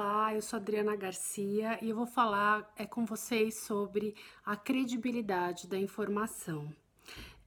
[0.00, 4.14] Olá, eu sou Adriana Garcia e eu vou falar é, com vocês sobre
[4.46, 6.72] a credibilidade da informação.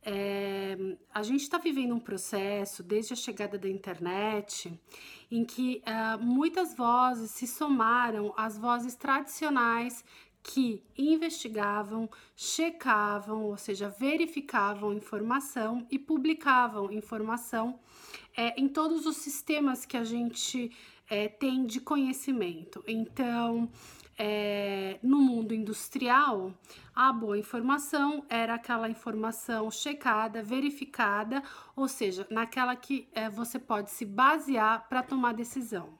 [0.04, 0.76] É,
[1.14, 4.78] a gente está vivendo um processo desde a chegada da internet
[5.32, 10.04] em que uh, muitas vozes se somaram às vozes tradicionais
[10.44, 17.80] que investigavam, checavam, ou seja, verificavam informação e publicavam informação
[18.36, 20.70] é, em todos os sistemas que a gente
[21.12, 22.82] é, tem de conhecimento.
[22.88, 23.70] Então,
[24.18, 26.54] é, no mundo industrial,
[26.96, 31.44] a boa informação era aquela informação checada, verificada,
[31.76, 36.00] ou seja, naquela que é, você pode se basear para tomar decisão.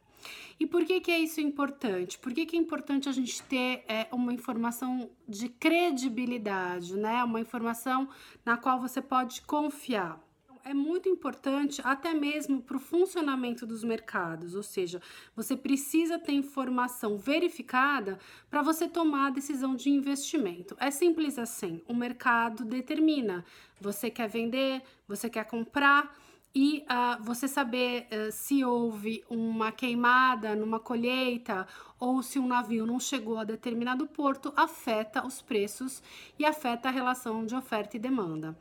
[0.58, 2.18] E por que, que é isso importante?
[2.18, 7.22] Por que, que é importante a gente ter é, uma informação de credibilidade, né?
[7.24, 8.08] Uma informação
[8.46, 10.22] na qual você pode confiar
[10.64, 15.02] é muito importante até mesmo para o funcionamento dos mercados, ou seja,
[15.36, 20.76] você precisa ter informação verificada para você tomar a decisão de investimento.
[20.80, 23.46] É simples assim, o mercado determina.
[23.80, 26.16] Você quer vender, você quer comprar
[26.54, 31.66] e uh, você saber uh, se houve uma queimada numa colheita
[31.98, 36.04] ou se um navio não chegou a determinado porto afeta os preços
[36.38, 38.58] e afeta a relação de oferta e demanda.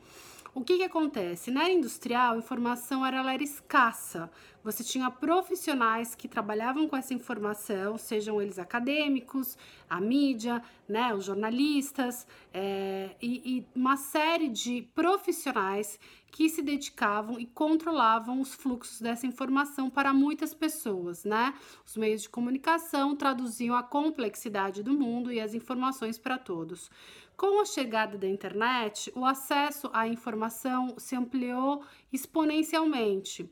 [0.52, 1.48] O que, que acontece?
[1.48, 4.28] Na industrial, a informação era, ela era escassa.
[4.64, 9.56] Você tinha profissionais que trabalhavam com essa informação, sejam eles acadêmicos,
[9.88, 17.38] a mídia, né, os jornalistas, é, e, e uma série de profissionais que se dedicavam
[17.38, 21.54] e controlavam os fluxos dessa informação para muitas pessoas, né?
[21.84, 26.90] Os meios de comunicação traduziam a complexidade do mundo e as informações para todos.
[27.40, 33.50] Com a chegada da internet, o acesso à informação se ampliou exponencialmente.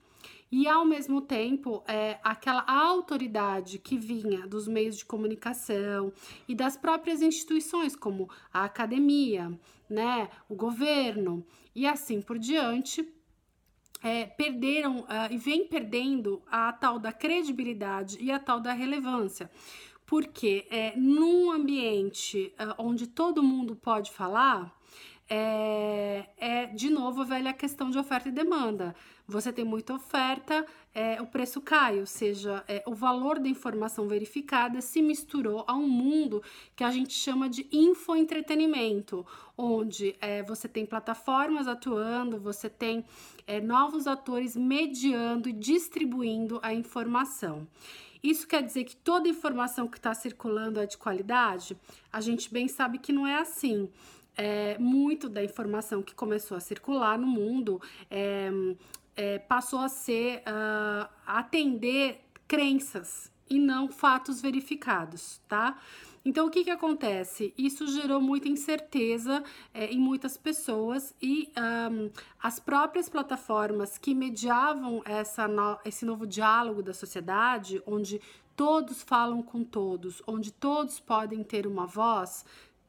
[0.53, 6.13] E ao mesmo tempo, é, aquela autoridade que vinha dos meios de comunicação
[6.47, 11.43] e das próprias instituições, como a academia, né, o governo
[11.75, 13.11] e assim por diante,
[14.03, 19.51] é, perderam uh, e vem perdendo a tal da credibilidade e a tal da relevância
[20.09, 24.75] porque é, num ambiente uh, onde todo mundo pode falar,
[25.29, 28.97] é, é, de novo a velha questão de oferta e demanda.
[29.27, 30.65] Você tem muita oferta,
[30.95, 35.75] é, o preço cai, ou seja, é, o valor da informação verificada se misturou a
[35.75, 36.43] um mundo
[36.75, 39.27] que a gente chama de infoentretenimento,
[39.59, 43.05] onde é, você tem plataformas atuando, você tem
[43.47, 47.69] é, novos atores mediando e distribuindo a informação.
[48.23, 51.77] Isso quer dizer que toda informação que está circulando é de qualidade?
[52.13, 53.91] A gente bem sabe que não é assim.
[54.37, 58.51] É, muito da informação que começou a circular no mundo é,
[59.17, 65.77] é, passou a ser uh, atender crenças e não fatos verificados, tá?
[66.29, 67.55] Então, o que, que acontece?
[67.57, 75.01] Isso gerou muita incerteza é, em muitas pessoas e um, as próprias plataformas que mediavam
[75.07, 78.21] essa no, esse novo diálogo da sociedade, onde
[78.55, 82.45] todos falam com todos, onde todos podem ter uma voz,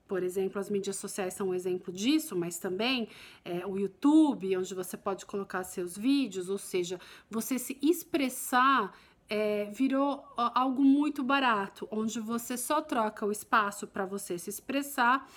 [0.06, 3.08] por exemplo, as mídias sociais são um exemplo disso, mas também
[3.46, 7.00] é, o YouTube, onde você pode colocar seus vídeos, ou seja,
[7.30, 8.92] você se expressar
[9.30, 15.30] é, virou algo muito barato, onde você só troca o espaço para você se expressar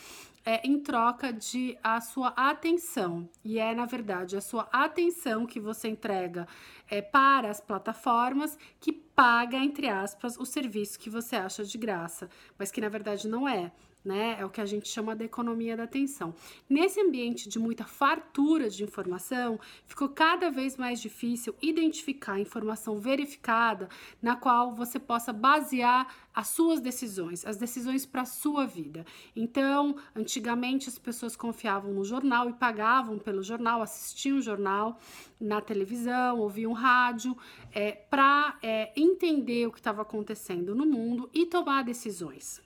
[0.44, 3.28] é, em troca de a sua atenção.
[3.44, 6.48] E é, na verdade, a sua atenção que você entrega
[6.88, 12.28] é, para as plataformas que paga, entre aspas, o serviço que você acha de graça,
[12.58, 13.70] mas que na verdade não é
[14.04, 14.36] né?
[14.38, 16.34] É o que a gente chama de economia da atenção.
[16.68, 23.88] Nesse ambiente de muita fartura de informação, ficou cada vez mais difícil identificar informação verificada
[24.20, 29.04] na qual você possa basear as suas decisões, as decisões para a sua vida.
[29.36, 34.98] Então, antigamente as pessoas confiavam no jornal e pagavam pelo jornal, assistiam o jornal
[35.40, 37.36] na televisão, ouviam rádio,
[37.72, 42.62] é, para é, entender o que estava acontecendo no mundo e tomar decisões.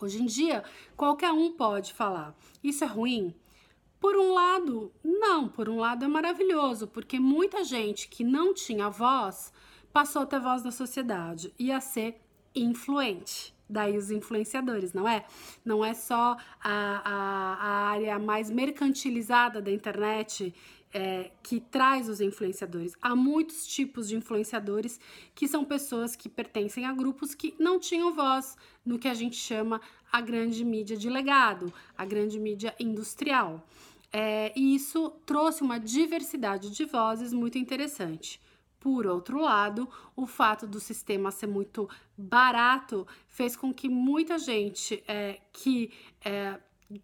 [0.00, 0.64] Hoje em dia,
[0.96, 2.34] qualquer um pode falar.
[2.62, 3.34] Isso é ruim?
[4.00, 8.90] Por um lado, não, por um lado é maravilhoso, porque muita gente que não tinha
[8.90, 9.52] voz
[9.92, 12.20] passou a ter voz na sociedade e a ser
[12.54, 13.54] influente.
[13.68, 15.24] Daí os influenciadores, não é?
[15.64, 20.54] Não é só a, a, a área mais mercantilizada da internet
[20.94, 22.94] é, que traz os influenciadores.
[23.02, 25.00] Há muitos tipos de influenciadores
[25.34, 28.56] que são pessoas que pertencem a grupos que não tinham voz
[28.86, 29.80] no que a gente chama
[30.12, 33.66] a grande mídia de legado, a grande mídia industrial.
[34.12, 38.40] É, e isso trouxe uma diversidade de vozes muito interessante.
[38.78, 45.02] por outro lado, o fato do sistema ser muito barato fez com que muita gente
[45.08, 45.90] é, que
[46.22, 46.60] é,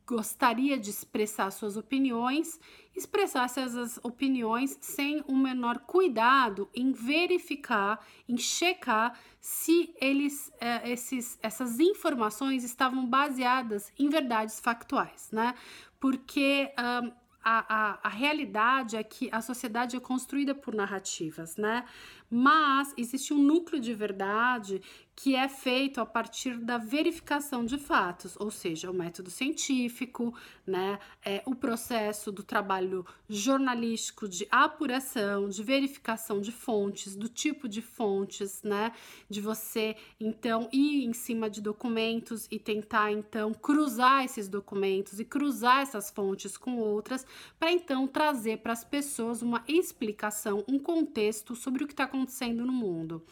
[0.06, 2.58] gostaria de expressar suas opiniões,
[2.94, 11.38] expressasse essas opiniões sem o menor cuidado em verificar, em checar se eles, é, esses,
[11.42, 15.54] essas informações estavam baseadas em verdades factuais, né?
[15.98, 21.84] Porque um, a, a, a realidade é que a sociedade é construída por narrativas, né?
[22.30, 24.80] Mas existe um núcleo de verdade
[25.16, 30.32] que é feito a partir da verificação de fatos, ou seja, o método científico,
[30.66, 37.68] né, é, o processo do trabalho jornalístico de apuração, de verificação de fontes, do tipo
[37.68, 38.92] de fontes, né,
[39.28, 45.24] de você então ir em cima de documentos e tentar então cruzar esses documentos e
[45.24, 47.26] cruzar essas fontes com outras
[47.58, 52.19] para então trazer para as pessoas uma explicação, um contexto sobre o que está acontecendo
[52.64, 53.24] no mundo.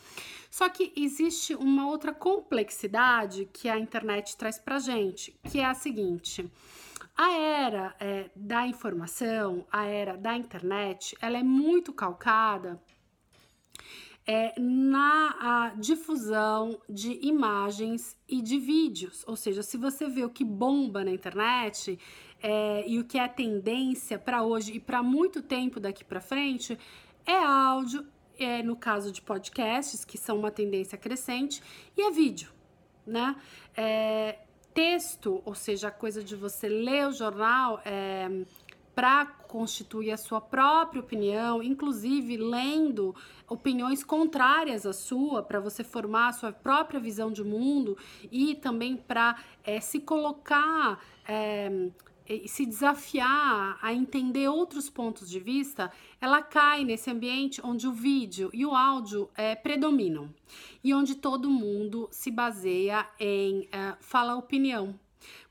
[0.50, 5.74] Só que existe uma outra complexidade que a internet traz para gente, que é a
[5.74, 6.50] seguinte.
[7.16, 12.80] A era é, da informação, a era da internet, ela é muito calcada
[14.28, 19.24] é, na difusão de imagens e de vídeos.
[19.26, 21.98] Ou seja, se você vê o que bomba na internet
[22.42, 26.78] é, e o que é tendência para hoje e para muito tempo daqui para frente,
[27.26, 28.06] é áudio,
[28.38, 31.62] é, no caso de podcasts, que são uma tendência crescente,
[31.96, 32.50] e é vídeo,
[33.06, 33.36] né?
[33.76, 34.38] É,
[34.72, 38.28] texto, ou seja, a coisa de você ler o jornal é,
[38.94, 43.14] para constituir a sua própria opinião, inclusive lendo
[43.48, 47.96] opiniões contrárias à sua, para você formar a sua própria visão de mundo
[48.30, 51.90] e também para é, se colocar é,
[52.46, 55.90] se desafiar a entender outros pontos de vista,
[56.20, 60.32] ela cai nesse ambiente onde o vídeo e o áudio é, predominam
[60.82, 64.98] e onde todo mundo se baseia em é, falar opinião.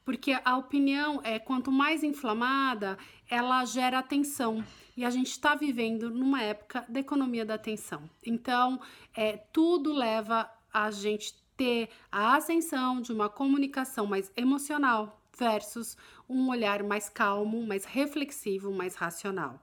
[0.06, 2.98] Porque a opinião, é quanto mais inflamada,
[3.30, 4.64] ela gera atenção.
[4.96, 8.10] E a gente está vivendo numa época da economia da atenção.
[8.26, 8.80] Então,
[9.14, 15.98] é, tudo leva a gente ter a ascensão de uma comunicação mais emocional versus
[16.30, 19.62] um olhar mais calmo, mais reflexivo, mais racional.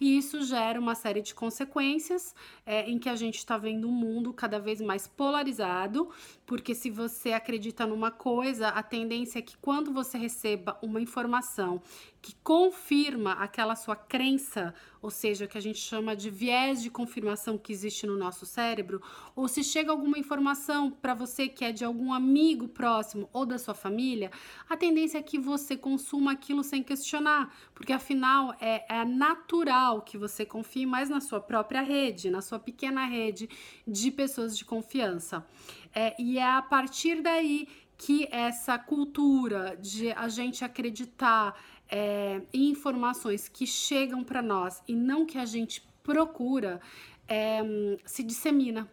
[0.00, 2.34] E isso gera uma série de consequências
[2.64, 6.08] é, em que a gente está vendo um mundo cada vez mais polarizado,
[6.46, 11.82] porque se você acredita numa coisa, a tendência é que quando você receba uma informação
[12.22, 14.74] que confirma aquela sua crença,
[15.06, 19.00] ou seja, que a gente chama de viés de confirmação que existe no nosso cérebro,
[19.36, 23.56] ou se chega alguma informação para você que é de algum amigo próximo ou da
[23.56, 24.32] sua família,
[24.68, 30.18] a tendência é que você consuma aquilo sem questionar, porque afinal é, é natural que
[30.18, 33.48] você confie mais na sua própria rede, na sua pequena rede
[33.86, 35.46] de pessoas de confiança.
[35.94, 41.54] É, e é a partir daí que essa cultura de a gente acreditar
[41.88, 46.80] é, informações que chegam para nós e não que a gente procura
[47.28, 47.60] é,
[48.04, 48.88] se dissemina.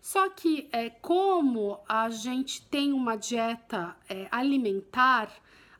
[0.00, 5.30] Só que é, como a gente tem uma dieta é, alimentar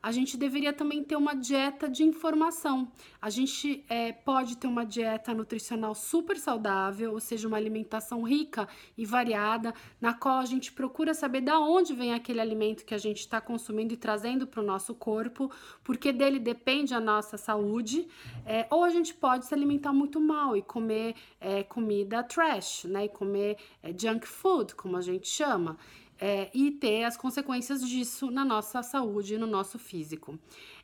[0.01, 2.91] a gente deveria também ter uma dieta de informação.
[3.21, 8.67] A gente é, pode ter uma dieta nutricional super saudável, ou seja, uma alimentação rica
[8.97, 12.97] e variada, na qual a gente procura saber da onde vem aquele alimento que a
[12.97, 15.51] gente está consumindo e trazendo para o nosso corpo,
[15.83, 18.07] porque dele depende a nossa saúde.
[18.45, 23.05] É, ou a gente pode se alimentar muito mal e comer é, comida trash, né?
[23.05, 25.77] E comer é, junk food, como a gente chama
[26.19, 30.39] é, e ter as consequências disso na nossa saúde e no nosso físico.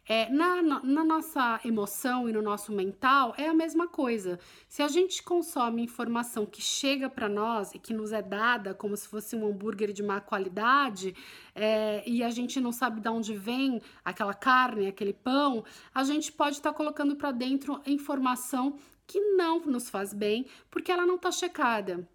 [0.05, 4.37] É, na, na, nossa emoção e no nosso mental é a mesma coisa.
[4.67, 8.97] Se a gente consome informação que chega para nós e que nos é dada como
[8.97, 11.15] se fosse um hambúrguer de má qualidade
[11.55, 15.63] é, e a gente não sabe de onde vem aquela carne, aquele pão,
[15.95, 20.91] a gente pode estar tá colocando para dentro informação que não nos faz bem porque
[20.91, 22.05] ela não está checada.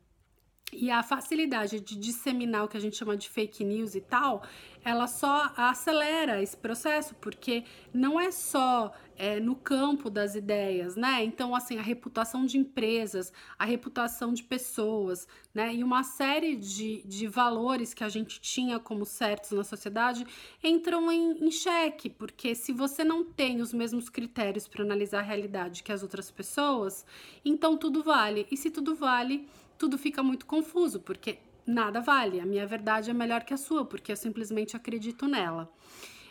[0.73, 4.43] E a facilidade de disseminar o que a gente chama de fake news e tal,
[4.85, 11.25] ela só acelera esse processo, porque não é só é, no campo das ideias, né?
[11.25, 15.75] Então, assim, a reputação de empresas, a reputação de pessoas, né?
[15.75, 20.27] E uma série de, de valores que a gente tinha como certos na sociedade
[20.63, 25.23] entram em, em xeque, porque se você não tem os mesmos critérios para analisar a
[25.23, 27.07] realidade que as outras pessoas,
[27.43, 28.47] então tudo vale.
[28.51, 29.49] E se tudo vale
[29.79, 32.41] tudo fica muito confuso, porque nada vale.
[32.41, 35.71] A minha verdade é melhor que a sua, porque eu simplesmente acredito nela.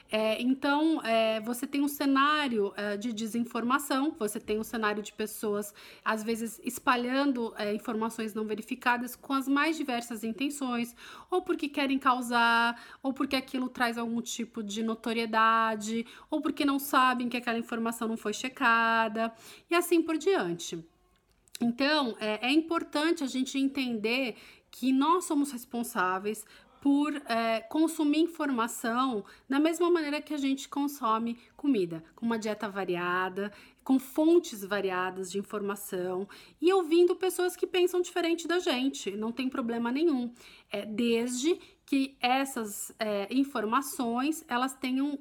[0.09, 5.11] É, então, é, você tem um cenário é, de desinformação, você tem um cenário de
[5.11, 5.73] pessoas,
[6.03, 10.95] às vezes, espalhando é, informações não verificadas com as mais diversas intenções,
[11.29, 16.79] ou porque querem causar, ou porque aquilo traz algum tipo de notoriedade, ou porque não
[16.79, 19.33] sabem que aquela informação não foi checada,
[19.69, 20.85] e assim por diante.
[21.59, 24.35] Então, é, é importante a gente entender
[24.69, 26.45] que nós somos responsáveis
[26.79, 32.69] por é, consumir informação da mesma maneira que a gente consome comida, com uma dieta
[32.69, 33.51] variada,
[33.83, 36.27] com fontes variadas de informação
[36.61, 40.31] e ouvindo pessoas que pensam diferente da gente, não tem problema nenhum,
[40.71, 45.17] é, desde que essas é, informações elas tenham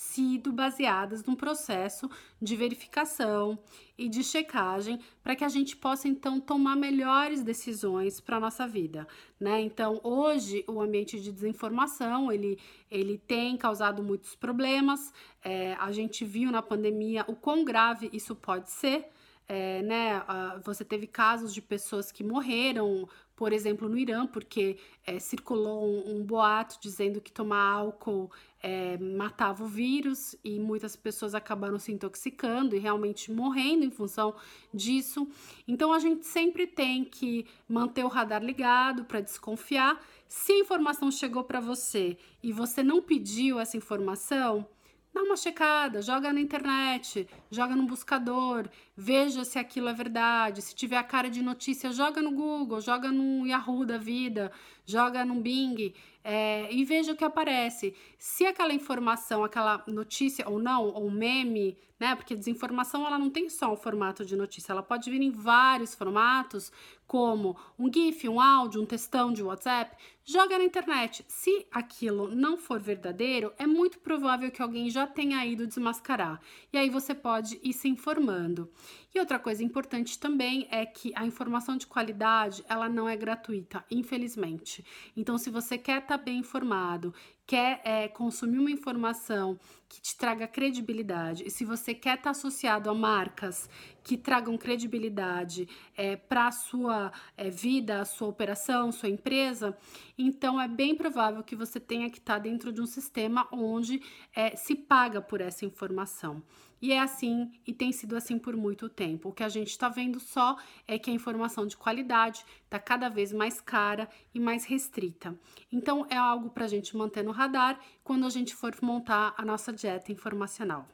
[0.00, 3.58] sido baseadas num processo de verificação
[3.98, 8.66] e de checagem para que a gente possa então tomar melhores decisões para a nossa
[8.66, 9.06] vida,
[9.38, 9.60] né?
[9.60, 12.58] Então, hoje o ambiente de desinformação ele,
[12.90, 15.12] ele tem causado muitos problemas.
[15.44, 19.06] É, a gente viu na pandemia o quão grave isso pode ser.
[19.46, 20.22] É, né,
[20.64, 23.08] você teve casos de pessoas que morreram
[23.40, 28.30] por exemplo, no Irã, porque é, circulou um, um, boato dizendo que tomar álcool
[28.62, 34.34] é, matava o vírus e muitas pessoas acabaram se intoxicando e realmente morrendo em função
[34.74, 35.26] disso.
[35.66, 39.98] Então a gente sempre tem que manter o radar ligado para desconfiar.
[40.28, 44.68] Se a informação chegou para você e você não pediu essa informação,
[45.12, 50.62] dá uma checada, joga na internet, joga no buscador, veja se aquilo é verdade.
[50.62, 54.52] Se tiver a cara de notícia, joga no Google, joga no Yahoo da vida,
[54.84, 57.94] joga no Bing é, e veja o que aparece.
[58.18, 62.14] Se aquela informação, aquela notícia ou não, ou meme, né?
[62.14, 65.94] Porque desinformação ela não tem só um formato de notícia, ela pode vir em vários
[65.94, 66.72] formatos,
[67.06, 69.96] como um GIF, um áudio, um textão de WhatsApp.
[70.32, 71.24] Joga na internet.
[71.26, 76.40] Se aquilo não for verdadeiro, é muito provável que alguém já tenha ido desmascarar.
[76.72, 78.70] E aí você pode ir se informando.
[79.12, 83.84] E outra coisa importante também é que a informação de qualidade, ela não é gratuita,
[83.90, 84.84] infelizmente.
[85.16, 87.12] Então, se você quer estar tá bem informado,
[87.44, 89.58] quer é, consumir uma informação
[89.88, 93.68] que te traga credibilidade, e se você quer estar tá associado a marcas
[94.04, 99.76] que tragam credibilidade é, para a sua é, vida, a sua operação, sua empresa,
[100.22, 104.02] então é bem provável que você tenha que estar tá dentro de um sistema onde
[104.34, 106.42] é, se paga por essa informação.
[106.82, 109.28] E é assim, e tem sido assim por muito tempo.
[109.28, 110.56] O que a gente está vendo só
[110.88, 115.38] é que a informação de qualidade está cada vez mais cara e mais restrita.
[115.70, 119.44] Então, é algo para a gente manter no radar quando a gente for montar a
[119.44, 120.88] nossa dieta informacional.